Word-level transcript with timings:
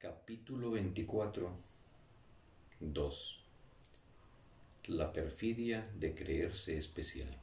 Capítulo 0.00 0.70
24 0.70 1.50
2 2.78 3.40
La 4.86 5.12
perfidia 5.12 5.90
de 5.98 6.14
creerse 6.14 6.78
especial 6.78 7.36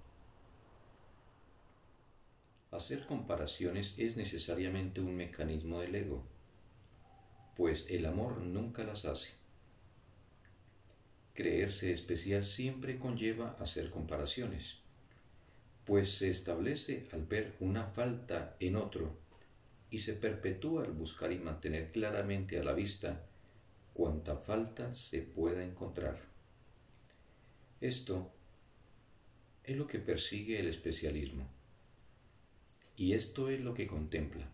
Hacer 2.72 3.06
comparaciones 3.08 3.96
es 3.98 4.16
necesariamente 4.16 5.02
un 5.02 5.18
mecanismo 5.18 5.82
del 5.82 5.96
ego, 5.96 6.24
pues 7.58 7.88
el 7.90 8.06
amor 8.06 8.38
nunca 8.38 8.86
las 8.86 9.04
hace. 9.04 9.34
Creerse 11.34 11.92
especial 11.92 12.46
siempre 12.46 12.98
conlleva 13.00 13.50
hacer 13.60 13.90
comparaciones, 13.90 14.78
pues 15.84 16.10
se 16.20 16.30
establece 16.30 17.10
al 17.12 17.26
ver 17.26 17.58
una 17.60 17.88
falta 17.88 18.56
en 18.62 18.78
otro 18.78 19.25
y 19.96 20.00
se 20.00 20.12
perpetúa 20.12 20.84
al 20.84 20.92
buscar 20.92 21.32
y 21.32 21.40
mantener 21.40 21.90
claramente 21.90 22.60
a 22.60 22.66
la 22.66 22.74
vista 22.74 23.24
cuanta 23.94 24.36
falta 24.36 24.94
se 24.94 25.22
pueda 25.22 25.64
encontrar. 25.64 26.20
Esto 27.80 28.30
es 29.64 29.78
lo 29.78 29.88
que 29.88 30.00
persigue 30.00 30.60
el 30.60 30.68
especialismo 30.68 31.48
y 32.98 33.14
esto 33.14 33.50
es 33.50 33.62
lo 33.62 33.74
que 33.74 33.88
contempla. 33.88 34.52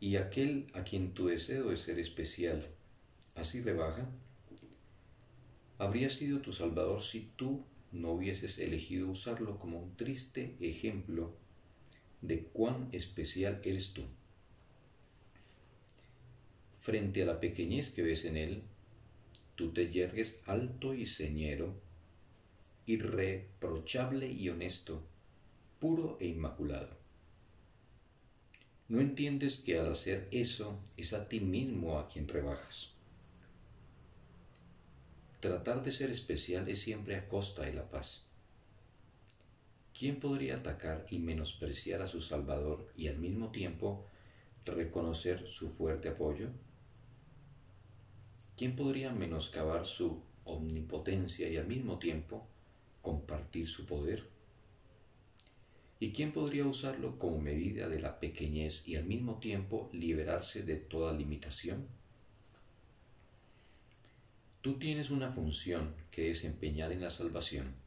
Y 0.00 0.16
aquel 0.16 0.68
a 0.72 0.82
quien 0.82 1.12
tu 1.12 1.26
deseo 1.26 1.68
de 1.68 1.76
ser 1.76 1.98
especial 1.98 2.66
así 3.34 3.60
rebaja, 3.60 4.08
habría 5.76 6.08
sido 6.08 6.40
tu 6.40 6.54
Salvador 6.54 7.02
si 7.02 7.28
tú 7.36 7.66
no 7.92 8.12
hubieses 8.12 8.58
elegido 8.58 9.10
usarlo 9.10 9.58
como 9.58 9.78
un 9.78 9.94
triste 9.94 10.56
ejemplo 10.58 11.36
de 12.26 12.42
cuán 12.44 12.88
especial 12.92 13.60
eres 13.64 13.92
tú. 13.92 14.02
Frente 16.80 17.22
a 17.22 17.26
la 17.26 17.40
pequeñez 17.40 17.90
que 17.90 18.02
ves 18.02 18.24
en 18.24 18.36
él, 18.36 18.62
tú 19.56 19.72
te 19.72 19.90
yergues 19.90 20.42
alto 20.46 20.94
y 20.94 21.06
señero, 21.06 21.74
irreprochable 22.86 24.30
y 24.30 24.48
honesto, 24.48 25.02
puro 25.80 26.16
e 26.20 26.26
inmaculado. 26.26 26.96
No 28.88 29.00
entiendes 29.00 29.58
que 29.58 29.78
al 29.78 29.90
hacer 29.90 30.28
eso 30.30 30.78
es 30.96 31.12
a 31.12 31.28
ti 31.28 31.40
mismo 31.40 31.98
a 31.98 32.08
quien 32.08 32.28
rebajas. 32.28 32.90
Tratar 35.40 35.82
de 35.82 35.90
ser 35.90 36.10
especial 36.10 36.68
es 36.68 36.80
siempre 36.80 37.16
a 37.16 37.28
costa 37.28 37.62
de 37.62 37.74
la 37.74 37.88
paz. 37.88 38.25
¿Quién 39.98 40.20
podría 40.20 40.56
atacar 40.56 41.06
y 41.10 41.18
menospreciar 41.18 42.02
a 42.02 42.08
su 42.08 42.20
Salvador 42.20 42.86
y 42.96 43.08
al 43.08 43.18
mismo 43.18 43.50
tiempo 43.50 44.04
reconocer 44.66 45.48
su 45.48 45.70
fuerte 45.70 46.10
apoyo? 46.10 46.48
¿Quién 48.56 48.76
podría 48.76 49.12
menoscabar 49.12 49.86
su 49.86 50.22
omnipotencia 50.44 51.48
y 51.48 51.56
al 51.56 51.66
mismo 51.66 51.98
tiempo 51.98 52.46
compartir 53.00 53.66
su 53.66 53.86
poder? 53.86 54.28
¿Y 55.98 56.12
quién 56.12 56.32
podría 56.32 56.66
usarlo 56.66 57.18
como 57.18 57.40
medida 57.40 57.88
de 57.88 58.00
la 58.00 58.20
pequeñez 58.20 58.86
y 58.86 58.96
al 58.96 59.04
mismo 59.04 59.38
tiempo 59.38 59.88
liberarse 59.94 60.62
de 60.62 60.76
toda 60.76 61.14
limitación? 61.14 61.86
Tú 64.60 64.78
tienes 64.78 65.08
una 65.08 65.30
función 65.30 65.94
que 66.10 66.28
desempeñar 66.28 66.92
en 66.92 67.00
la 67.00 67.10
salvación 67.10 67.85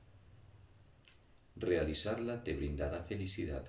realizarla 1.59 2.43
te 2.43 2.55
brindará 2.55 3.03
felicidad, 3.03 3.65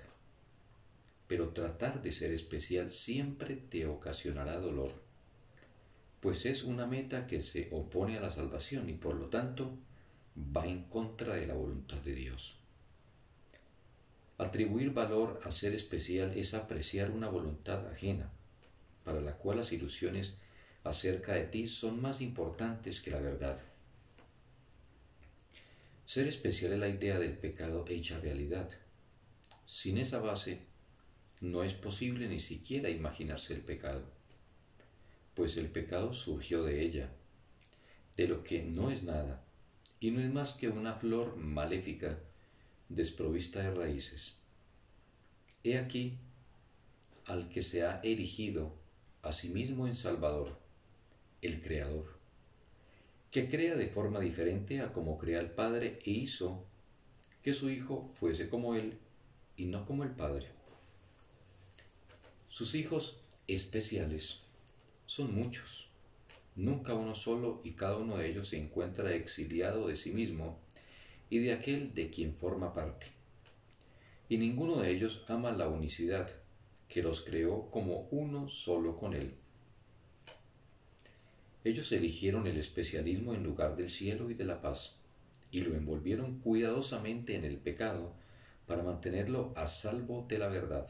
pero 1.27 1.49
tratar 1.49 2.01
de 2.01 2.11
ser 2.11 2.31
especial 2.31 2.91
siempre 2.91 3.55
te 3.55 3.85
ocasionará 3.85 4.59
dolor, 4.59 4.91
pues 6.19 6.45
es 6.45 6.63
una 6.63 6.85
meta 6.85 7.27
que 7.27 7.41
se 7.43 7.69
opone 7.71 8.17
a 8.17 8.21
la 8.21 8.31
salvación 8.31 8.89
y 8.89 8.93
por 8.93 9.15
lo 9.15 9.27
tanto 9.27 9.77
va 10.35 10.65
en 10.65 10.83
contra 10.83 11.35
de 11.35 11.47
la 11.47 11.53
voluntad 11.53 12.01
de 12.01 12.15
Dios. 12.15 12.55
Atribuir 14.37 14.91
valor 14.91 15.39
a 15.43 15.51
ser 15.51 15.73
especial 15.73 16.31
es 16.35 16.53
apreciar 16.53 17.11
una 17.11 17.29
voluntad 17.29 17.87
ajena, 17.87 18.31
para 19.03 19.21
la 19.21 19.37
cual 19.37 19.57
las 19.57 19.71
ilusiones 19.71 20.37
acerca 20.83 21.33
de 21.33 21.43
ti 21.43 21.67
son 21.67 22.01
más 22.01 22.21
importantes 22.21 23.01
que 23.01 23.11
la 23.11 23.19
verdad. 23.19 23.61
Ser 26.11 26.27
especial 26.27 26.73
es 26.73 26.79
la 26.79 26.89
idea 26.89 27.17
del 27.19 27.37
pecado 27.37 27.85
hecha 27.87 28.19
realidad. 28.19 28.69
Sin 29.63 29.97
esa 29.97 30.19
base, 30.19 30.59
no 31.39 31.63
es 31.63 31.73
posible 31.73 32.27
ni 32.27 32.41
siquiera 32.41 32.89
imaginarse 32.89 33.53
el 33.53 33.61
pecado, 33.61 34.03
pues 35.35 35.55
el 35.55 35.67
pecado 35.67 36.11
surgió 36.11 36.63
de 36.63 36.81
ella, 36.81 37.13
de 38.17 38.27
lo 38.27 38.43
que 38.43 38.61
no 38.61 38.91
es 38.91 39.03
nada, 39.03 39.45
y 40.01 40.11
no 40.11 40.19
es 40.19 40.29
más 40.29 40.51
que 40.51 40.67
una 40.67 40.95
flor 40.95 41.37
maléfica 41.37 42.19
desprovista 42.89 43.61
de 43.61 43.73
raíces. 43.73 44.39
He 45.63 45.77
aquí 45.77 46.17
al 47.23 47.47
que 47.47 47.63
se 47.63 47.85
ha 47.85 48.01
erigido 48.03 48.75
a 49.21 49.31
sí 49.31 49.47
mismo 49.47 49.87
en 49.87 49.95
Salvador, 49.95 50.59
el 51.41 51.61
Creador 51.61 52.20
que 53.31 53.49
crea 53.49 53.75
de 53.75 53.87
forma 53.87 54.19
diferente 54.19 54.81
a 54.81 54.91
como 54.91 55.17
crea 55.17 55.39
el 55.39 55.51
Padre 55.51 55.99
e 56.05 56.11
hizo 56.11 56.65
que 57.41 57.53
su 57.53 57.69
Hijo 57.69 58.09
fuese 58.13 58.49
como 58.49 58.75
Él 58.75 58.99
y 59.55 59.65
no 59.65 59.85
como 59.85 60.03
el 60.03 60.11
Padre. 60.11 60.47
Sus 62.49 62.75
hijos 62.75 63.21
especiales 63.47 64.41
son 65.05 65.33
muchos, 65.33 65.87
nunca 66.57 66.93
uno 66.93 67.15
solo 67.15 67.61
y 67.63 67.71
cada 67.71 67.97
uno 67.97 68.17
de 68.17 68.29
ellos 68.29 68.49
se 68.49 68.57
encuentra 68.57 69.13
exiliado 69.13 69.87
de 69.87 69.95
sí 69.95 70.11
mismo 70.11 70.59
y 71.29 71.39
de 71.39 71.53
aquel 71.53 71.93
de 71.93 72.09
quien 72.09 72.35
forma 72.35 72.73
parte. 72.73 73.07
Y 74.27 74.37
ninguno 74.37 74.75
de 74.77 74.91
ellos 74.91 75.23
ama 75.29 75.51
la 75.51 75.69
unicidad 75.69 76.29
que 76.89 77.01
los 77.01 77.21
creó 77.21 77.69
como 77.71 78.09
uno 78.11 78.49
solo 78.49 78.97
con 78.97 79.13
Él. 79.13 79.40
Ellos 81.63 81.91
eligieron 81.91 82.47
el 82.47 82.57
especialismo 82.57 83.33
en 83.35 83.43
lugar 83.43 83.75
del 83.75 83.89
cielo 83.89 84.31
y 84.31 84.33
de 84.33 84.45
la 84.45 84.61
paz, 84.61 84.95
y 85.51 85.61
lo 85.61 85.75
envolvieron 85.75 86.39
cuidadosamente 86.39 87.35
en 87.35 87.43
el 87.43 87.57
pecado 87.57 88.15
para 88.65 88.81
mantenerlo 88.81 89.53
a 89.55 89.67
salvo 89.67 90.25
de 90.27 90.39
la 90.39 90.47
verdad. 90.47 90.89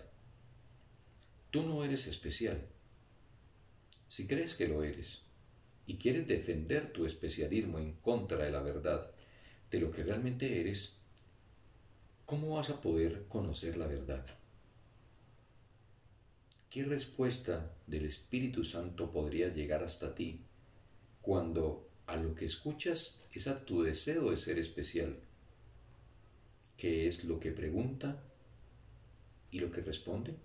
Tú 1.50 1.64
no 1.64 1.84
eres 1.84 2.08
especial. 2.08 2.62
Si 4.08 4.28
crees 4.28 4.56
que 4.56 4.68
lo 4.68 4.84
eres 4.84 5.24
y 5.88 5.96
quieres 5.96 6.28
defender 6.28 6.94
tu 6.94 7.06
especialismo 7.06 7.80
en 7.80 7.94
contra 7.94 8.46
de 8.46 8.52
la 8.52 8.62
verdad, 8.62 9.12
de 9.70 9.80
lo 9.80 9.92
que 9.92 10.04
realmente 10.04 10.62
eres, 10.62 10.98
¿cómo 12.26 12.56
vas 12.56 12.70
a 12.70 12.80
poder 12.80 13.26
conocer 13.28 13.76
la 13.76 13.88
verdad? 13.88 14.26
¿Qué 16.70 16.86
respuesta 16.86 17.74
del 17.88 18.06
Espíritu 18.06 18.64
Santo 18.64 19.12
podría 19.12 19.50
llegar 19.50 19.84
hasta 19.84 20.16
ti 20.16 20.40
cuando 21.22 21.88
a 22.08 22.16
lo 22.18 22.36
que 22.36 22.46
escuchas 22.46 23.20
es 23.32 23.48
a 23.48 23.64
tu 23.64 23.84
deseo 23.84 24.32
de 24.32 24.38
ser 24.38 24.60
especial, 24.60 25.18
que 26.78 27.08
es 27.08 27.24
lo 27.24 27.40
que 27.40 27.52
pregunta 27.52 28.24
y 29.52 29.60
lo 29.60 29.72
que 29.72 29.82
responde. 29.82 30.36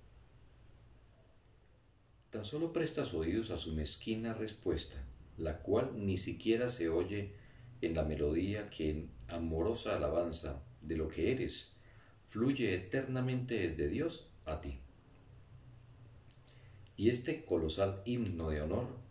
Tan 2.31 2.45
solo 2.45 2.73
prestas 2.73 3.15
oídos 3.15 3.51
a 3.51 3.57
su 3.57 3.73
mezquina 3.73 4.35
respuesta, 4.35 5.03
la 5.39 5.63
cual 5.63 6.07
ni 6.07 6.17
siquiera 6.17 6.69
se 6.69 6.89
oye 6.89 7.33
en 7.81 7.95
la 7.95 8.05
melodía 8.05 8.71
que 8.71 8.91
en 8.91 9.11
amorosa 9.29 9.97
alabanza 9.97 10.63
de 10.83 10.97
lo 10.97 11.09
que 11.09 11.33
eres 11.33 11.73
fluye 12.29 12.75
eternamente 12.75 13.69
desde 13.69 13.89
Dios 13.89 14.29
a 14.45 14.61
ti. 14.61 14.79
Y 16.97 17.11
este 17.11 17.45
colosal 17.45 18.03
himno 18.05 18.51
de 18.51 18.63
honor 18.63 19.06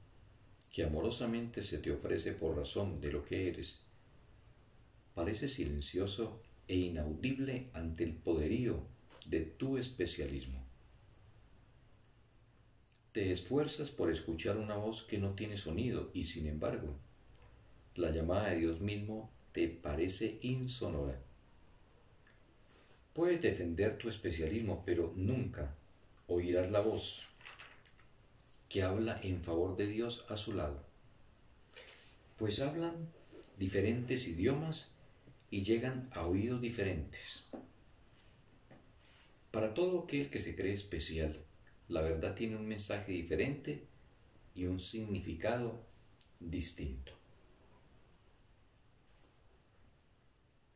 que 0.76 0.84
amorosamente 0.84 1.64
se 1.64 1.78
te 1.78 1.90
ofrece 1.90 2.34
por 2.34 2.58
razón 2.58 3.00
de 3.00 3.10
lo 3.10 3.24
que 3.24 3.48
eres, 3.48 3.80
parece 5.14 5.48
silencioso 5.48 6.42
e 6.68 6.76
inaudible 6.76 7.70
ante 7.72 8.04
el 8.04 8.12
poderío 8.12 8.84
de 9.26 9.40
tu 9.40 9.78
especialismo. 9.78 10.62
Te 13.14 13.32
esfuerzas 13.32 13.90
por 13.90 14.12
escuchar 14.12 14.58
una 14.58 14.76
voz 14.76 15.04
que 15.04 15.18
no 15.18 15.34
tiene 15.34 15.56
sonido 15.56 16.12
y 16.14 16.26
sin 16.26 16.46
embargo, 16.46 16.94
la 17.96 18.12
llamada 18.12 18.50
de 18.50 18.58
Dios 18.58 18.82
mismo 18.82 19.30
te 19.54 19.70
parece 19.70 20.40
insonora. 20.42 21.18
Puedes 23.14 23.42
defender 23.42 23.98
tu 23.98 24.10
especialismo, 24.10 24.84
pero 24.86 25.14
nunca 25.16 25.74
oirás 26.28 26.70
la 26.70 26.82
voz 26.82 27.30
que 28.76 28.84
habla 28.84 29.18
en 29.24 29.42
favor 29.42 29.78
de 29.78 29.88
Dios 29.88 30.26
a 30.28 30.36
su 30.36 30.52
lado. 30.52 30.84
Pues 32.36 32.60
hablan 32.60 33.08
diferentes 33.58 34.28
idiomas 34.28 34.92
y 35.50 35.64
llegan 35.64 36.10
a 36.12 36.28
oídos 36.28 36.60
diferentes. 36.60 37.46
Para 39.52 39.74
todo 39.74 40.02
aquel 40.02 40.30
que 40.30 40.42
se 40.42 40.58
cree 40.58 40.74
especial, 40.74 41.42
la 41.88 42.02
verdad 42.02 42.36
tiene 42.36 42.58
un 42.58 42.68
mensaje 42.68 43.14
diferente 43.14 43.88
y 44.54 44.66
un 44.66 44.82
significado 44.82 45.82
distinto. 46.42 47.14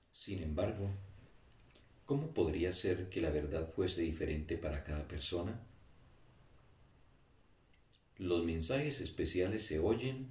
Sin 0.10 0.42
embargo, 0.42 0.90
¿cómo 2.06 2.34
podría 2.34 2.72
ser 2.72 3.10
que 3.10 3.20
la 3.20 3.30
verdad 3.30 3.70
fuese 3.70 4.04
diferente 4.04 4.58
para 4.58 4.86
cada 4.86 5.06
persona? 5.06 5.69
Los 8.20 8.44
mensajes 8.44 9.00
especiales 9.00 9.66
se 9.66 9.80
oyen, 9.80 10.28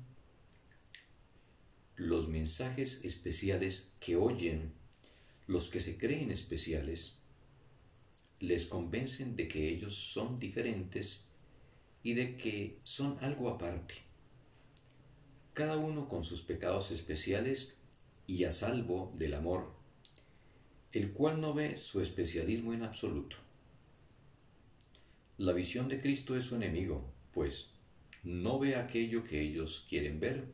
los 1.96 2.28
mensajes 2.28 3.00
especiales 3.02 3.92
que 3.98 4.14
oyen 4.14 4.74
los 5.46 5.70
que 5.70 5.80
se 5.80 5.96
creen 5.96 6.30
especiales, 6.30 7.14
les 8.40 8.66
convencen 8.66 9.36
de 9.36 9.48
que 9.48 9.70
ellos 9.70 9.94
son 9.94 10.38
diferentes 10.38 11.24
y 12.02 12.12
de 12.12 12.36
que 12.36 12.78
son 12.84 13.16
algo 13.22 13.48
aparte, 13.48 13.94
cada 15.54 15.78
uno 15.78 16.10
con 16.10 16.22
sus 16.22 16.42
pecados 16.42 16.90
especiales 16.90 17.78
y 18.26 18.44
a 18.44 18.52
salvo 18.52 19.14
del 19.16 19.32
amor, 19.32 19.72
el 20.92 21.12
cual 21.14 21.40
no 21.40 21.54
ve 21.54 21.78
su 21.78 22.02
especialismo 22.02 22.74
en 22.74 22.82
absoluto. 22.82 23.36
La 25.38 25.54
visión 25.54 25.88
de 25.88 26.02
Cristo 26.02 26.36
es 26.36 26.44
su 26.44 26.54
enemigo, 26.54 27.10
pues 27.32 27.77
no 28.22 28.58
ve 28.58 28.76
aquello 28.76 29.24
que 29.24 29.40
ellos 29.40 29.86
quieren 29.88 30.20
ver 30.20 30.46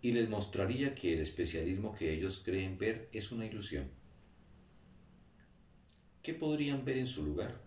y 0.00 0.12
les 0.12 0.28
mostraría 0.28 0.94
que 0.94 1.14
el 1.14 1.20
especialismo 1.20 1.94
que 1.94 2.12
ellos 2.12 2.42
creen 2.44 2.78
ver 2.78 3.08
es 3.12 3.32
una 3.32 3.46
ilusión. 3.46 3.90
¿Qué 6.22 6.34
podrían 6.34 6.84
ver 6.84 6.98
en 6.98 7.06
su 7.06 7.24
lugar? 7.24 7.60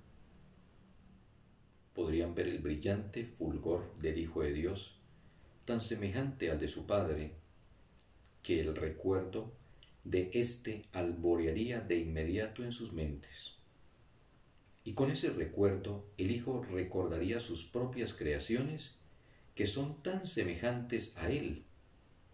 Podrían 1.94 2.34
ver 2.36 2.48
el 2.48 2.60
brillante 2.60 3.26
fulgor 3.26 3.94
del 4.00 4.18
Hijo 4.18 4.44
de 4.44 4.54
Dios, 4.54 5.00
tan 5.66 5.82
semejante 5.82 6.50
al 6.50 6.60
de 6.60 6.68
su 6.68 6.86
Padre, 6.86 7.36
que 8.44 8.62
el 8.62 8.76
recuerdo 8.76 9.52
de 10.04 10.32
éste 10.34 10.84
alborearía 10.94 11.82
de 11.82 11.98
inmediato 11.98 12.64
en 12.64 12.72
sus 12.72 12.94
mentes. 12.94 13.58
Y 14.84 14.94
con 14.94 15.12
ese 15.12 15.30
recuerdo 15.30 16.08
el 16.18 16.32
Hijo 16.32 16.64
recordaría 16.64 17.40
sus 17.40 17.66
propias 17.66 18.14
creaciones 18.14 19.01
que 19.62 19.68
son 19.68 20.02
tan 20.02 20.26
semejantes 20.26 21.16
a 21.18 21.30
Él 21.30 21.62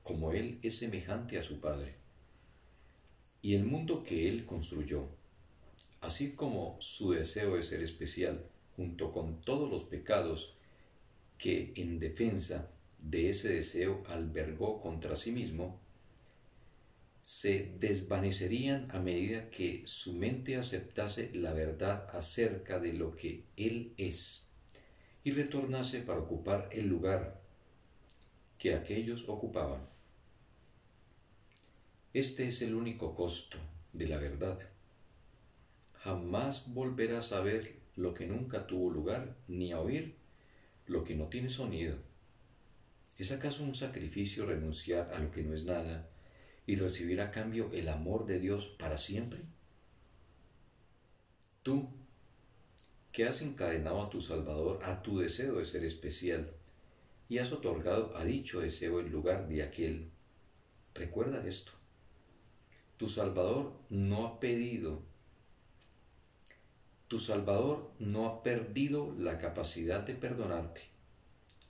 como 0.01 0.31
Él 0.31 0.59
es 0.63 0.77
semejante 0.77 1.38
a 1.38 1.44
su 1.44 1.59
Padre. 1.59 1.95
Y 3.41 3.56
el 3.56 3.65
mundo 3.65 4.01
que 4.01 4.29
Él 4.29 4.45
construyó, 4.45 5.09
así 6.00 6.35
como 6.35 6.77
su 6.79 7.12
deseo 7.12 7.57
de 7.57 7.63
ser 7.63 7.83
especial, 7.83 8.47
junto 8.77 9.12
con 9.12 9.41
todos 9.41 9.69
los 9.69 9.83
pecados 9.83 10.56
que 11.38 11.74
en 11.75 12.00
defensa 12.00 12.71
de 12.97 13.31
ese 13.31 13.50
deseo 13.50 14.06
albergó 14.07 14.80
contra 14.80 15.18
sí 15.18 15.33
mismo, 15.33 15.81
se 17.23 17.73
desvanecerían 17.77 18.88
a 18.91 19.00
medida 19.00 19.50
que 19.50 19.83
su 19.85 20.13
mente 20.13 20.56
aceptase 20.56 21.31
la 21.33 21.51
verdad 21.51 22.07
acerca 22.09 22.80
de 22.80 22.94
lo 22.94 23.13
que 23.18 23.44
Él 23.57 23.94
es 23.97 24.46
y 25.27 25.31
retornase 25.31 26.00
para 26.00 26.21
ocupar 26.21 26.69
el 26.71 26.88
lugar 26.88 27.41
que 28.57 28.74
aquellos 28.74 29.27
ocupaban. 29.27 29.81
Este 32.13 32.47
es 32.47 32.62
el 32.62 32.74
único 32.74 33.13
costo 33.13 33.57
de 33.91 34.07
la 34.07 34.19
verdad. 34.19 34.57
Jamás 35.95 36.74
volverás 36.74 37.33
a 37.33 37.41
ver 37.41 37.75
lo 37.97 38.13
que 38.13 38.25
nunca 38.25 38.68
tuvo 38.68 38.89
lugar, 38.89 39.35
ni 39.50 39.74
a 39.74 39.81
oír 39.81 40.15
lo 40.85 41.03
que 41.03 41.15
no 41.15 41.27
tiene 41.27 41.50
sonido. 41.50 41.97
¿Es 43.18 43.33
acaso 43.33 43.65
un 43.65 43.75
sacrificio 43.75 44.45
renunciar 44.45 45.12
a 45.13 45.19
lo 45.19 45.30
que 45.30 45.44
no 45.44 45.53
es 45.53 45.65
nada 45.65 46.07
y 46.65 46.77
recibir 46.77 47.19
a 47.19 47.31
cambio 47.31 47.69
el 47.73 47.89
amor 47.89 48.27
de 48.27 48.39
Dios 48.39 48.69
para 48.80 48.97
siempre? 48.97 49.41
Tú, 51.63 51.89
que 53.17 53.25
has 53.25 53.41
encadenado 53.41 54.03
a 54.03 54.11
tu 54.11 54.21
Salvador 54.21 54.77
a 54.83 55.01
tu 55.01 55.17
deseo 55.17 55.55
de 55.55 55.65
ser 55.65 55.83
especial 55.83 56.51
y 57.27 57.39
has 57.39 57.51
otorgado 57.51 58.15
a 58.15 58.23
dicho 58.23 58.61
deseo 58.61 58.99
el 58.99 59.09
lugar 59.09 59.47
de 59.47 59.63
aquel. 59.63 60.11
Recuerda 60.93 61.43
esto. 61.47 61.71
Tu 62.97 63.09
Salvador 63.09 63.73
no 63.89 64.27
ha 64.27 64.39
pedido, 64.39 65.01
tu 67.07 67.19
Salvador 67.19 67.91
no 67.97 68.27
ha 68.27 68.43
perdido 68.43 69.15
la 69.17 69.39
capacidad 69.39 70.05
de 70.05 70.13
perdonarte 70.13 70.81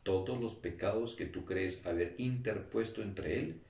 todos 0.03 0.41
los 0.41 0.53
pecados 0.53 1.15
que 1.15 1.27
tú 1.27 1.45
crees 1.45 1.85
haber 1.85 2.15
interpuesto 2.17 3.01
entre 3.01 3.39
Él 3.39 3.61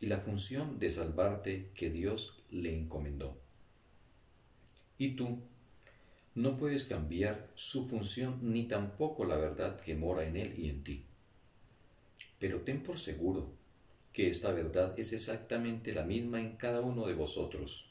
y 0.00 0.06
la 0.06 0.20
función 0.20 0.78
de 0.78 0.90
salvarte 0.90 1.68
que 1.74 1.90
Dios 1.90 2.42
le 2.50 2.74
encomendó. 2.74 3.36
Y 4.96 5.16
tú, 5.16 5.42
no 6.34 6.56
puedes 6.56 6.84
cambiar 6.84 7.50
su 7.54 7.88
función 7.88 8.38
ni 8.52 8.68
tampoco 8.68 9.24
la 9.24 9.36
verdad 9.36 9.80
que 9.80 9.96
mora 9.96 10.24
en 10.24 10.36
él 10.36 10.54
y 10.56 10.68
en 10.68 10.84
ti. 10.84 11.04
Pero 12.38 12.60
ten 12.60 12.82
por 12.82 12.98
seguro 12.98 13.52
que 14.12 14.28
esta 14.28 14.52
verdad 14.52 14.98
es 14.98 15.12
exactamente 15.12 15.92
la 15.92 16.04
misma 16.04 16.40
en 16.40 16.56
cada 16.56 16.80
uno 16.80 17.06
de 17.06 17.14
vosotros. 17.14 17.90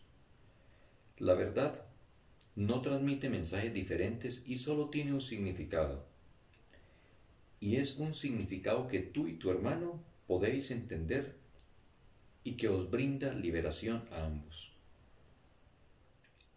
La 1.17 1.33
verdad 1.33 1.85
no 2.55 2.81
transmite 2.81 3.29
mensajes 3.29 3.73
diferentes 3.73 4.43
y 4.47 4.57
solo 4.57 4.89
tiene 4.89 5.13
un 5.13 5.21
significado. 5.21 6.05
Y 7.59 7.75
es 7.75 7.97
un 7.97 8.15
significado 8.15 8.87
que 8.87 8.99
tú 8.99 9.27
y 9.27 9.33
tu 9.33 9.49
hermano 9.49 10.03
podéis 10.27 10.71
entender 10.71 11.35
y 12.43 12.53
que 12.53 12.69
os 12.69 12.89
brinda 12.89 13.33
liberación 13.33 14.05
a 14.11 14.25
ambos. 14.25 14.68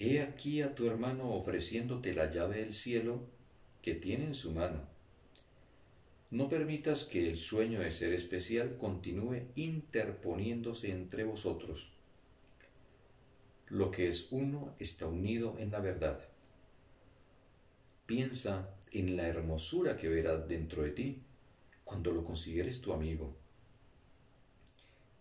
He 0.05 0.21
aquí 0.21 0.63
a 0.63 0.75
tu 0.75 0.89
hermano 0.89 1.31
ofreciéndote 1.31 2.13
la 2.13 2.29
llave 2.29 2.57
del 2.57 2.73
cielo 2.73 3.21
que 3.83 3.95
tiene 3.95 4.25
en 4.25 4.35
su 4.35 4.51
mano. 4.51 4.89
No 6.33 6.49
permitas 6.49 7.05
que 7.05 7.29
el 7.29 7.37
sueño 7.37 7.79
de 7.79 7.93
ser 7.93 8.13
especial 8.13 8.77
continúe 8.79 9.43
interponiéndose 9.55 10.91
entre 10.91 11.23
vosotros. 11.23 11.93
Lo 13.69 13.93
que 13.93 14.09
es 14.09 14.27
uno 14.33 14.75
está 14.81 15.07
unido 15.07 15.57
en 15.61 15.71
la 15.71 15.79
verdad. 15.79 16.27
Piensa 18.05 18.75
en 18.91 19.17
la 19.17 19.29
hermosura 19.29 19.97
que 19.97 20.09
verás 20.09 20.49
dentro 20.49 20.83
de 20.83 20.91
ti 20.91 21.23
cuando 21.85 22.11
lo 22.11 22.25
consideres 22.25 22.81
tu 22.81 22.93
amigo. 22.93 23.37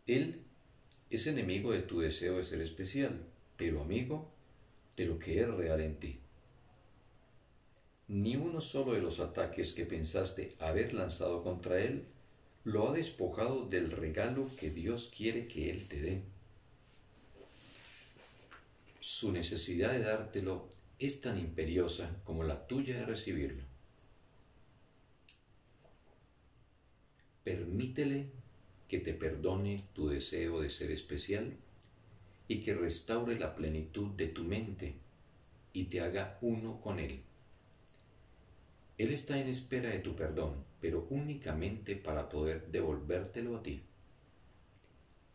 Él 0.07 0.41
es 1.11 1.27
enemigo 1.27 1.71
de 1.71 1.83
tu 1.83 1.99
deseo 1.99 2.37
de 2.37 2.43
ser 2.43 2.61
especial, 2.61 3.27
pero 3.57 3.79
amigo 3.83 4.40
de 4.97 5.05
lo 5.05 5.19
que 5.19 5.41
es 5.41 5.47
real 5.47 5.81
en 5.81 5.95
ti. 5.95 6.19
Ni 8.07 8.35
uno 8.35 8.59
solo 8.59 8.93
de 8.93 9.01
los 9.01 9.19
ataques 9.19 9.73
que 9.73 9.85
pensaste 9.85 10.53
haber 10.59 10.93
lanzado 10.93 11.43
contra 11.43 11.79
él 11.79 12.05
lo 12.63 12.89
ha 12.89 12.93
despojado 12.93 13.65
del 13.65 13.89
regalo 13.89 14.47
que 14.57 14.69
Dios 14.69 15.11
quiere 15.15 15.47
que 15.47 15.71
él 15.71 15.87
te 15.87 15.99
dé. 15.99 16.23
Su 18.99 19.31
necesidad 19.31 19.93
de 19.93 20.01
dártelo 20.01 20.69
es 20.99 21.21
tan 21.21 21.39
imperiosa 21.39 22.15
como 22.23 22.43
la 22.43 22.67
tuya 22.67 22.97
de 22.97 23.05
recibirlo. 23.05 23.63
Permítele 27.43 28.27
que 28.87 28.99
te 28.99 29.13
perdone 29.13 29.83
tu 29.93 30.09
deseo 30.09 30.61
de 30.61 30.69
ser 30.69 30.91
especial 30.91 31.55
y 32.51 32.59
que 32.59 32.73
restaure 32.73 33.39
la 33.39 33.55
plenitud 33.55 34.09
de 34.17 34.27
tu 34.27 34.43
mente 34.43 34.95
y 35.71 35.85
te 35.85 36.01
haga 36.01 36.37
uno 36.41 36.81
con 36.81 36.99
Él. 36.99 37.21
Él 38.97 39.13
está 39.13 39.39
en 39.39 39.47
espera 39.47 39.87
de 39.87 39.99
tu 39.99 40.17
perdón, 40.17 40.65
pero 40.81 41.07
únicamente 41.09 41.95
para 41.95 42.27
poder 42.27 42.67
devolvértelo 42.69 43.55
a 43.55 43.63
ti. 43.63 43.83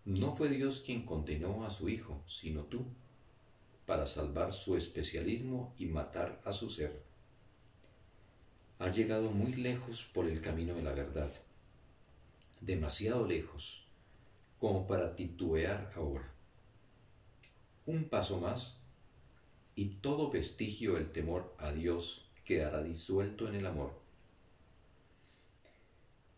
No 0.04 0.36
fue 0.36 0.50
Dios 0.50 0.82
quien 0.84 1.06
condenó 1.06 1.64
a 1.64 1.70
su 1.70 1.88
Hijo, 1.88 2.22
sino 2.26 2.64
tú, 2.64 2.84
para 3.86 4.06
salvar 4.06 4.52
su 4.52 4.76
especialismo 4.76 5.74
y 5.78 5.86
matar 5.86 6.38
a 6.44 6.52
su 6.52 6.68
ser. 6.68 7.00
Has 8.78 8.94
llegado 8.94 9.30
muy 9.30 9.54
lejos 9.54 10.04
por 10.04 10.28
el 10.28 10.42
camino 10.42 10.74
de 10.74 10.82
la 10.82 10.92
verdad, 10.92 11.32
demasiado 12.60 13.26
lejos 13.26 13.86
como 14.58 14.86
para 14.86 15.16
titubear 15.16 15.90
ahora 15.94 16.35
un 17.86 18.08
paso 18.08 18.40
más 18.40 18.78
y 19.74 19.86
todo 19.86 20.30
vestigio 20.30 20.94
del 20.94 21.12
temor 21.12 21.54
a 21.58 21.72
Dios 21.72 22.28
quedará 22.44 22.82
disuelto 22.82 23.48
en 23.48 23.54
el 23.54 23.66
amor. 23.66 23.92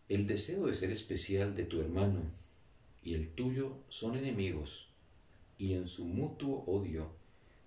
El 0.09 0.26
deseo 0.26 0.67
de 0.67 0.75
ser 0.75 0.90
especial 0.90 1.55
de 1.55 1.64
tu 1.64 1.81
hermano 1.81 2.23
y 3.02 3.14
el 3.14 3.28
tuyo 3.35 3.76
son 3.88 4.17
enemigos 4.17 4.88
y 5.59 5.75
en 5.75 5.88
su 5.88 6.05
mutuo 6.05 6.64
odio 6.67 7.11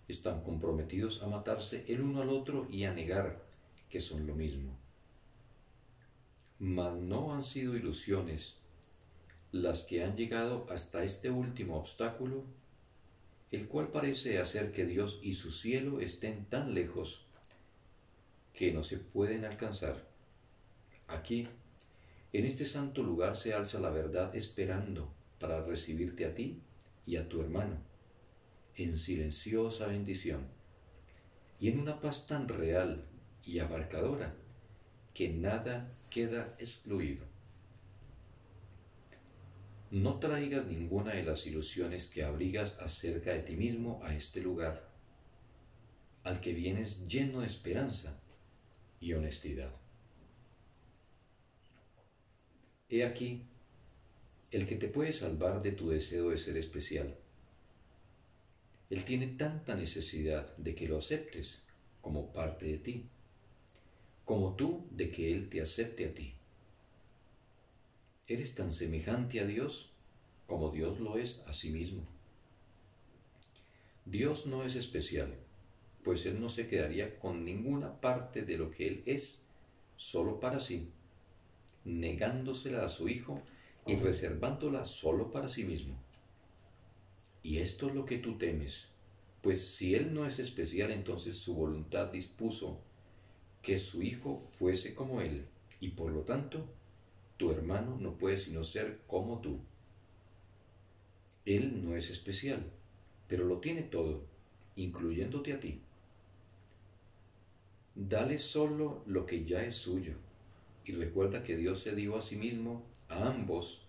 están 0.08 0.44
comprometidos 0.44 1.24
a 1.24 1.28
matarse 1.28 1.86
el 1.88 2.02
uno 2.02 2.22
al 2.22 2.30
otro 2.30 2.68
y 2.70 2.86
a 2.86 2.94
negar 2.94 3.44
que 3.90 4.02
son 4.02 4.28
lo 4.28 4.36
mismo. 4.36 4.78
Mas 6.60 6.96
no 6.96 7.34
han 7.34 7.44
sido 7.44 7.76
ilusiones 7.76 8.58
las 9.52 9.84
que 9.84 10.04
han 10.04 10.16
llegado 10.16 10.66
hasta 10.70 11.04
este 11.04 11.30
último 11.30 11.78
obstáculo, 11.78 12.44
el 13.52 13.68
cual 13.68 13.90
parece 13.90 14.40
hacer 14.40 14.72
que 14.72 14.86
Dios 14.86 15.20
y 15.22 15.34
su 15.34 15.52
cielo 15.52 16.00
estén 16.00 16.46
tan 16.46 16.74
lejos 16.74 17.26
que 18.54 18.72
no 18.72 18.84
se 18.84 18.98
pueden 18.98 19.44
alcanzar. 19.44 20.08
Aquí, 21.08 21.48
en 22.32 22.46
este 22.46 22.66
santo 22.66 23.04
lugar 23.04 23.36
se 23.36 23.54
alza 23.54 23.80
la 23.80 23.90
verdad 23.90 24.34
esperando 24.36 25.14
para 25.40 25.66
recibirte 25.66 26.26
a 26.26 26.34
ti 26.34 26.62
y 27.06 27.18
a 27.18 27.28
tu 27.28 27.42
hermano, 27.42 27.78
en 28.76 28.98
silenciosa 28.98 29.88
bendición, 29.88 30.48
y 31.60 31.68
en 31.68 31.80
una 31.80 32.00
paz 32.00 32.26
tan 32.28 32.48
real 32.48 33.04
y 33.46 33.60
abarcadora 33.60 34.34
que 35.14 35.30
nada 35.30 35.92
queda 36.10 36.56
excluido. 36.58 37.26
No 39.92 40.20
traigas 40.20 40.68
ninguna 40.68 41.14
de 41.14 41.24
las 41.24 41.46
ilusiones 41.46 42.08
que 42.08 42.24
abrigas 42.24 42.80
acerca 42.80 43.34
de 43.34 43.42
ti 43.42 43.58
mismo 43.58 44.00
a 44.04 44.16
este 44.16 44.40
lugar, 44.40 44.90
al 46.24 46.40
que 46.40 46.54
vienes 46.54 47.08
lleno 47.10 47.42
de 47.42 47.48
esperanza 47.48 48.18
y 49.02 49.12
honestidad. 49.12 49.76
He 52.88 53.04
aquí 53.04 53.44
el 54.52 54.66
que 54.66 54.78
te 54.78 54.88
puede 54.88 55.12
salvar 55.12 55.62
de 55.62 55.74
tu 55.74 55.90
deseo 55.90 56.30
de 56.30 56.38
ser 56.38 56.56
especial. 56.56 57.18
Él 58.90 59.04
tiene 59.04 59.28
tanta 59.28 59.76
necesidad 59.76 60.56
de 60.56 60.74
que 60.74 60.88
lo 60.88 61.00
aceptes 61.00 61.64
como 62.00 62.32
parte 62.32 62.66
de 62.66 62.78
ti, 62.78 63.10
como 64.24 64.56
tú 64.56 64.88
de 64.92 65.12
que 65.12 65.34
Él 65.34 65.50
te 65.50 65.62
acepte 65.62 66.08
a 66.08 66.14
ti. 66.14 66.34
Eres 68.32 68.56
tan 68.56 68.72
semejante 68.72 69.42
a 69.42 69.46
Dios 69.46 69.90
como 70.48 70.70
Dios 70.70 71.02
lo 71.02 71.18
es 71.18 71.42
a 71.48 71.54
sí 71.54 71.70
mismo. 71.70 72.08
Dios 74.06 74.46
no 74.46 74.64
es 74.64 74.78
especial, 74.78 75.36
pues 76.02 76.26
Él 76.26 76.40
no 76.40 76.48
se 76.48 76.66
quedaría 76.66 77.20
con 77.20 77.44
ninguna 77.44 78.00
parte 78.00 78.44
de 78.44 78.58
lo 78.58 78.72
que 78.72 78.88
Él 78.88 79.04
es, 79.06 79.42
solo 79.98 80.40
para 80.40 80.62
sí, 80.62 80.88
negándosela 81.84 82.86
a 82.86 82.90
su 82.90 83.10
Hijo 83.10 83.42
y 83.86 83.98
reservándola 83.98 84.86
solo 84.86 85.30
para 85.30 85.50
sí 85.50 85.66
mismo. 85.66 86.02
Y 87.44 87.58
esto 87.58 87.90
es 87.90 87.96
lo 87.96 88.06
que 88.06 88.18
tú 88.18 88.38
temes, 88.38 88.88
pues 89.42 89.76
si 89.76 89.94
Él 89.94 90.14
no 90.14 90.26
es 90.26 90.40
especial, 90.40 90.92
entonces 90.92 91.36
su 91.36 91.54
voluntad 91.54 92.14
dispuso 92.14 92.80
que 93.62 93.78
su 93.78 94.02
Hijo 94.02 94.42
fuese 94.58 94.96
como 94.96 95.20
Él, 95.20 95.48
y 95.82 95.90
por 95.90 96.14
lo 96.14 96.22
tanto, 96.22 96.66
tu 97.42 97.50
hermano 97.50 97.98
no 98.00 98.20
puede 98.20 98.38
sino 98.38 98.64
ser 98.64 99.00
como 99.08 99.42
tú. 99.42 99.58
Él 101.44 101.84
no 101.84 101.96
es 101.96 102.12
especial, 102.12 102.72
pero 103.28 103.46
lo 103.46 103.58
tiene 103.58 103.82
todo, 103.82 104.24
incluyéndote 104.76 105.54
a 105.54 105.60
ti. 105.60 105.82
Dale 107.96 108.38
solo 108.38 109.02
lo 109.08 109.26
que 109.26 109.44
ya 109.44 109.64
es 109.64 109.76
suyo, 109.76 110.14
y 110.86 110.92
recuerda 110.92 111.44
que 111.44 111.58
Dios 111.58 111.80
se 111.80 111.96
dio 111.96 112.16
a 112.16 112.22
sí 112.22 112.36
mismo 112.36 112.84
a 113.10 113.30
ambos 113.30 113.88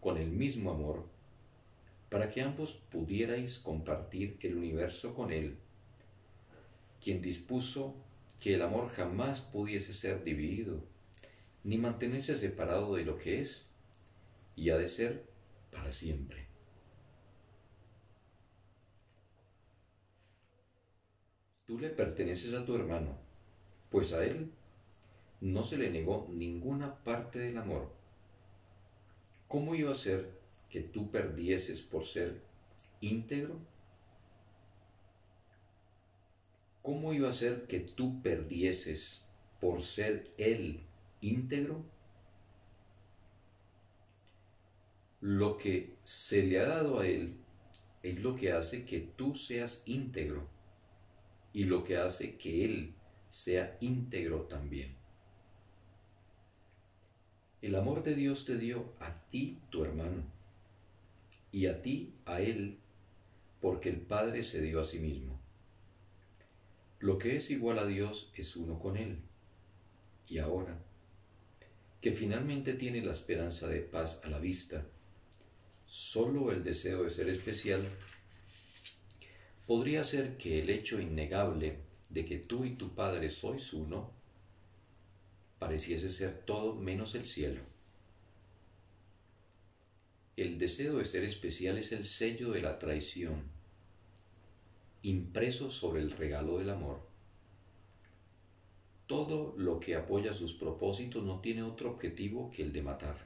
con 0.00 0.18
el 0.18 0.32
mismo 0.32 0.72
amor, 0.72 1.04
para 2.08 2.28
que 2.28 2.42
ambos 2.42 2.80
pudierais 2.90 3.60
compartir 3.60 4.38
el 4.40 4.56
universo 4.56 5.14
con 5.14 5.30
Él, 5.30 5.56
quien 7.00 7.22
dispuso 7.22 7.94
que 8.40 8.54
el 8.54 8.62
amor 8.62 8.90
jamás 8.90 9.40
pudiese 9.40 9.94
ser 9.94 10.24
dividido, 10.24 10.82
ni 11.68 11.76
mantenerse 11.76 12.34
separado 12.34 12.94
de 12.94 13.04
lo 13.04 13.18
que 13.18 13.40
es, 13.40 13.66
y 14.56 14.70
ha 14.70 14.78
de 14.78 14.88
ser 14.88 15.28
para 15.70 15.92
siempre. 15.92 16.48
Tú 21.66 21.78
le 21.78 21.90
perteneces 21.90 22.54
a 22.54 22.64
tu 22.64 22.74
hermano, 22.74 23.18
pues 23.90 24.14
a 24.14 24.24
él 24.24 24.50
no 25.42 25.62
se 25.62 25.76
le 25.76 25.90
negó 25.90 26.26
ninguna 26.30 27.04
parte 27.04 27.38
del 27.38 27.58
amor 27.58 27.98
¿cómo 29.46 29.74
iba 29.74 29.92
a 29.92 29.94
ser 29.94 30.30
que 30.70 30.80
tú 30.80 31.10
perdieses 31.10 31.82
por 31.82 32.04
ser 32.04 32.42
íntegro? 33.00 33.58
¿Cómo 36.82 37.12
iba 37.12 37.28
a 37.28 37.32
ser 37.32 37.66
que 37.66 37.80
tú 37.80 38.22
perdieses 38.22 39.26
por 39.60 39.82
ser 39.82 40.32
él 40.38 40.87
íntegro? 41.20 41.84
Lo 45.20 45.56
que 45.56 45.96
se 46.04 46.44
le 46.44 46.60
ha 46.60 46.68
dado 46.68 47.00
a 47.00 47.06
él 47.06 47.36
es 48.02 48.20
lo 48.20 48.36
que 48.36 48.52
hace 48.52 48.84
que 48.84 49.00
tú 49.00 49.34
seas 49.34 49.82
íntegro 49.86 50.48
y 51.52 51.64
lo 51.64 51.82
que 51.82 51.96
hace 51.96 52.36
que 52.36 52.64
él 52.64 52.94
sea 53.28 53.76
íntegro 53.80 54.42
también. 54.42 54.96
El 57.60 57.74
amor 57.74 58.04
de 58.04 58.14
Dios 58.14 58.44
te 58.44 58.56
dio 58.56 58.92
a 59.00 59.12
ti, 59.30 59.58
tu 59.70 59.84
hermano, 59.84 60.22
y 61.50 61.66
a 61.66 61.82
ti, 61.82 62.14
a 62.24 62.40
Él, 62.40 62.78
porque 63.60 63.88
el 63.88 64.00
Padre 64.00 64.44
se 64.44 64.60
dio 64.60 64.80
a 64.80 64.84
sí 64.84 65.00
mismo. 65.00 65.40
Lo 67.00 67.18
que 67.18 67.36
es 67.36 67.50
igual 67.50 67.78
a 67.78 67.86
Dios 67.86 68.32
es 68.36 68.54
uno 68.54 68.78
con 68.78 68.96
Él. 68.96 69.22
Y 70.28 70.38
ahora, 70.38 70.78
que 72.00 72.12
finalmente 72.12 72.74
tiene 72.74 73.02
la 73.02 73.12
esperanza 73.12 73.66
de 73.66 73.80
paz 73.80 74.20
a 74.24 74.28
la 74.28 74.38
vista, 74.38 74.86
solo 75.84 76.52
el 76.52 76.62
deseo 76.62 77.04
de 77.04 77.10
ser 77.10 77.28
especial 77.28 77.88
podría 79.66 80.04
ser 80.04 80.36
que 80.38 80.60
el 80.60 80.70
hecho 80.70 81.00
innegable 81.00 81.80
de 82.10 82.24
que 82.24 82.38
tú 82.38 82.64
y 82.64 82.76
tu 82.76 82.94
Padre 82.94 83.30
sois 83.30 83.72
uno 83.74 84.10
pareciese 85.58 86.08
ser 86.08 86.44
todo 86.46 86.74
menos 86.74 87.14
el 87.14 87.26
cielo. 87.26 87.60
El 90.36 90.56
deseo 90.56 90.98
de 90.98 91.04
ser 91.04 91.24
especial 91.24 91.78
es 91.78 91.92
el 91.92 92.04
sello 92.04 92.52
de 92.52 92.62
la 92.62 92.78
traición, 92.78 93.42
impreso 95.02 95.70
sobre 95.70 96.00
el 96.00 96.12
regalo 96.12 96.58
del 96.58 96.70
amor. 96.70 97.07
Todo 99.08 99.54
lo 99.56 99.80
que 99.80 99.96
apoya 99.96 100.32
sus 100.32 100.52
propósitos 100.52 101.24
no 101.24 101.40
tiene 101.40 101.64
otro 101.64 101.90
objetivo 101.90 102.50
que 102.50 102.62
el 102.62 102.72
de 102.72 102.82
matar. 102.82 103.16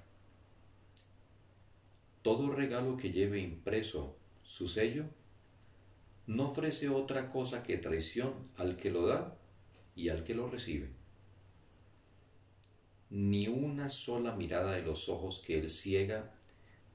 Todo 2.22 2.50
regalo 2.50 2.96
que 2.96 3.12
lleve 3.12 3.40
impreso 3.40 4.16
su 4.42 4.66
sello 4.66 5.04
no 6.26 6.52
ofrece 6.52 6.88
otra 6.88 7.30
cosa 7.30 7.62
que 7.62 7.76
traición 7.76 8.32
al 8.56 8.78
que 8.78 8.90
lo 8.90 9.06
da 9.06 9.36
y 9.94 10.08
al 10.08 10.24
que 10.24 10.34
lo 10.34 10.48
recibe 10.48 11.02
ni 13.12 13.46
una 13.46 13.90
sola 13.90 14.34
mirada 14.36 14.72
de 14.72 14.80
los 14.80 15.10
ojos 15.10 15.38
que 15.38 15.58
él 15.58 15.68
ciega 15.68 16.32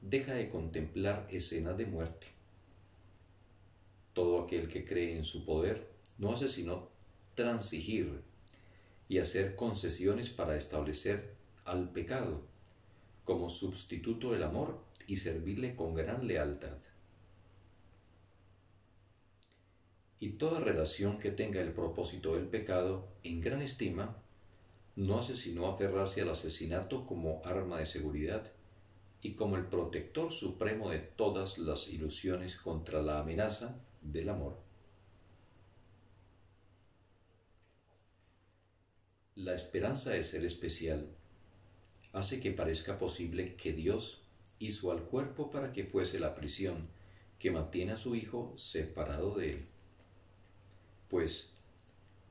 deja 0.01 0.34
de 0.34 0.50
contemplar 0.50 1.27
escenas 1.29 1.77
de 1.77 1.86
muerte. 1.86 2.25
Todo 4.13 4.41
aquel 4.41 4.67
que 4.67 4.84
cree 4.84 5.15
en 5.15 5.24
su 5.24 5.46
poder 5.46 5.88
no 6.17 6.32
hace 6.32 6.50
sino 6.50 6.89
transigir 7.36 8.24
y 9.09 9.19
hacer 9.19 9.55
concesiones 9.55 10.29
para 10.29 10.55
establecer 10.57 11.33
al 11.65 11.91
pecado 11.91 12.41
como 13.25 13.49
sustituto 13.49 14.31
del 14.31 14.43
amor 14.43 14.79
y 15.07 15.17
servirle 15.17 15.75
con 15.75 15.95
gran 15.95 16.27
lealtad. 16.27 16.77
Y 20.19 20.31
toda 20.31 20.59
relación 20.59 21.19
que 21.19 21.31
tenga 21.31 21.61
el 21.61 21.73
propósito 21.73 22.35
del 22.35 22.47
pecado 22.47 23.07
en 23.23 23.41
gran 23.41 23.61
estima 23.61 24.15
no 24.95 25.19
hace 25.19 25.35
sino 25.35 25.67
aferrarse 25.67 26.21
al 26.21 26.29
asesinato 26.29 27.05
como 27.05 27.41
arma 27.45 27.77
de 27.77 27.85
seguridad 27.85 28.51
y 29.21 29.33
como 29.33 29.55
el 29.55 29.67
protector 29.67 30.31
supremo 30.31 30.89
de 30.89 30.99
todas 30.99 31.57
las 31.57 31.87
ilusiones 31.87 32.55
contra 32.57 33.01
la 33.01 33.19
amenaza 33.19 33.75
del 34.01 34.29
amor. 34.29 34.66
La 39.38 39.53
esperanza 39.53 40.10
de 40.10 40.24
ser 40.24 40.44
especial 40.46 41.08
hace 42.12 42.39
que 42.39 42.50
parezca 42.50 42.98
posible 42.98 43.53
que 43.53 43.72
Dios 43.72 44.24
hizo 44.58 44.91
al 44.91 45.03
cuerpo 45.03 45.51
para 45.51 45.72
que 45.72 45.84
fuese 45.84 46.20
la 46.20 46.34
prisión 46.34 46.88
que 47.38 47.51
mantiene 47.51 47.91
a 47.91 47.98
su 47.98 48.15
Hijo 48.15 48.51
separado 48.58 49.36
de 49.36 49.51
él. 49.51 49.65
Pues 51.08 51.51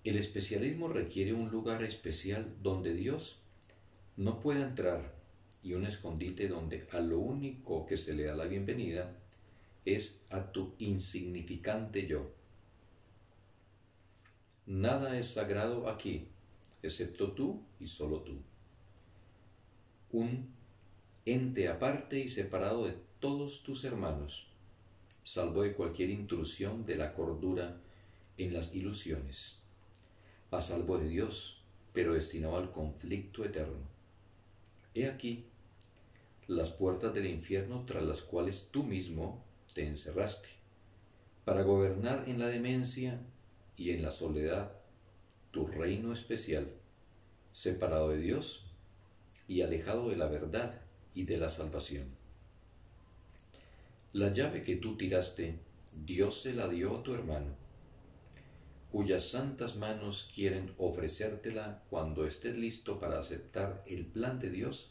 el 0.02 0.16
especialismo 0.16 0.88
requiere 0.88 1.32
un 1.32 1.48
lugar 1.48 1.84
especial 1.84 2.56
donde 2.60 2.92
Dios 2.92 3.38
no 4.16 4.40
pueda 4.40 4.66
entrar 4.66 5.14
y 5.62 5.74
un 5.74 5.86
escondite 5.86 6.48
donde 6.48 6.88
a 6.90 6.98
lo 6.98 7.20
único 7.20 7.86
que 7.86 7.96
se 7.96 8.14
le 8.14 8.24
da 8.24 8.34
la 8.34 8.46
bienvenida 8.46 9.16
es 9.84 10.26
a 10.30 10.50
tu 10.50 10.74
insignificante 10.80 12.04
yo. 12.04 12.32
Nada 14.66 15.16
es 15.16 15.28
sagrado 15.28 15.88
aquí, 15.88 16.30
excepto 16.86 17.32
tú 17.32 17.62
y 17.78 17.86
solo 17.86 18.20
tú. 18.20 18.38
Un 20.12 20.48
ente 21.24 21.68
aparte 21.68 22.20
y 22.20 22.28
separado 22.28 22.86
de 22.86 22.94
todos 23.20 23.62
tus 23.62 23.84
hermanos, 23.84 24.46
salvo 25.22 25.62
de 25.62 25.74
cualquier 25.74 26.10
intrusión 26.10 26.86
de 26.86 26.96
la 26.96 27.14
cordura 27.14 27.80
en 28.38 28.52
las 28.52 28.74
ilusiones, 28.74 29.58
a 30.50 30.60
salvo 30.60 30.98
de 30.98 31.08
Dios, 31.08 31.62
pero 31.92 32.14
destinado 32.14 32.56
al 32.56 32.70
conflicto 32.70 33.44
eterno. 33.44 33.88
He 34.94 35.08
aquí 35.08 35.46
las 36.46 36.70
puertas 36.70 37.12
del 37.12 37.26
infierno 37.26 37.84
tras 37.86 38.04
las 38.04 38.22
cuales 38.22 38.68
tú 38.70 38.84
mismo 38.84 39.42
te 39.74 39.86
encerraste, 39.86 40.48
para 41.44 41.62
gobernar 41.62 42.28
en 42.28 42.38
la 42.38 42.46
demencia 42.46 43.20
y 43.76 43.90
en 43.90 44.02
la 44.02 44.10
soledad 44.10 44.72
tu 45.56 45.66
reino 45.66 46.12
especial, 46.12 46.70
separado 47.50 48.10
de 48.10 48.18
Dios 48.18 48.66
y 49.48 49.62
alejado 49.62 50.10
de 50.10 50.16
la 50.16 50.28
verdad 50.28 50.82
y 51.14 51.24
de 51.24 51.38
la 51.38 51.48
salvación. 51.48 52.14
La 54.12 54.34
llave 54.34 54.60
que 54.60 54.76
tú 54.76 54.98
tiraste, 54.98 55.58
Dios 56.04 56.42
se 56.42 56.52
la 56.52 56.68
dio 56.68 56.98
a 56.98 57.02
tu 57.02 57.14
hermano, 57.14 57.54
cuyas 58.92 59.30
santas 59.30 59.76
manos 59.76 60.30
quieren 60.34 60.74
ofrecértela 60.76 61.84
cuando 61.88 62.26
estés 62.26 62.54
listo 62.54 63.00
para 63.00 63.18
aceptar 63.18 63.82
el 63.86 64.04
plan 64.04 64.38
de 64.38 64.50
Dios 64.50 64.90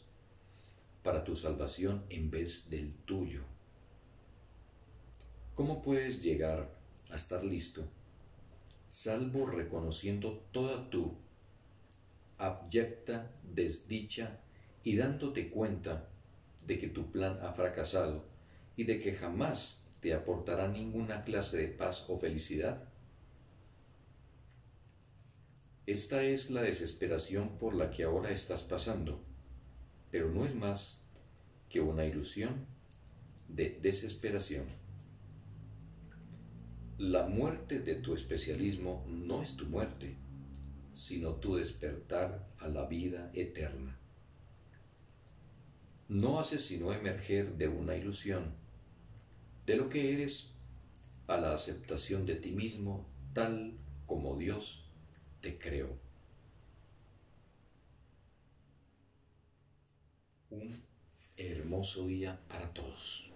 para 1.04 1.22
tu 1.22 1.36
salvación 1.36 2.04
en 2.08 2.28
vez 2.28 2.70
del 2.70 2.92
tuyo. 3.04 3.44
¿Cómo 5.54 5.80
puedes 5.80 6.24
llegar 6.24 6.76
a 7.12 7.14
estar 7.14 7.44
listo, 7.44 7.88
salvo 8.90 9.46
reconociendo 9.46 10.44
toda 10.52 10.88
tu 10.90 11.16
abyecta 12.38 13.30
desdicha 13.42 14.40
y 14.82 14.96
dándote 14.96 15.50
cuenta 15.50 16.08
de 16.66 16.78
que 16.78 16.88
tu 16.88 17.10
plan 17.10 17.38
ha 17.42 17.52
fracasado 17.52 18.24
y 18.76 18.84
de 18.84 19.00
que 19.00 19.14
jamás 19.14 19.82
te 20.00 20.14
aportará 20.14 20.68
ninguna 20.68 21.24
clase 21.24 21.56
de 21.56 21.68
paz 21.68 22.04
o 22.08 22.18
felicidad? 22.18 22.88
Esta 25.86 26.22
es 26.22 26.50
la 26.50 26.62
desesperación 26.62 27.58
por 27.58 27.74
la 27.74 27.90
que 27.90 28.04
ahora 28.04 28.30
estás 28.30 28.64
pasando, 28.64 29.22
pero 30.10 30.30
no 30.30 30.44
es 30.44 30.54
más 30.54 30.98
que 31.68 31.80
una 31.80 32.04
ilusión 32.04 32.66
de 33.48 33.78
desesperación. 33.80 34.64
La 36.98 37.26
muerte 37.26 37.80
de 37.80 37.96
tu 37.96 38.14
especialismo 38.14 39.04
no 39.06 39.42
es 39.42 39.54
tu 39.54 39.66
muerte, 39.66 40.16
sino 40.94 41.34
tu 41.34 41.56
despertar 41.56 42.48
a 42.58 42.68
la 42.68 42.86
vida 42.86 43.30
eterna. 43.34 43.98
No 46.08 46.40
hace 46.40 46.56
sino 46.56 46.94
emerger 46.94 47.58
de 47.58 47.68
una 47.68 47.96
ilusión, 47.96 48.54
de 49.66 49.76
lo 49.76 49.90
que 49.90 50.14
eres, 50.14 50.52
a 51.26 51.36
la 51.36 51.52
aceptación 51.52 52.24
de 52.24 52.36
ti 52.36 52.52
mismo 52.52 53.04
tal 53.34 53.74
como 54.06 54.38
Dios 54.38 54.86
te 55.42 55.58
creó. 55.58 55.98
Un 60.48 60.82
hermoso 61.36 62.06
día 62.06 62.40
para 62.48 62.72
todos. 62.72 63.35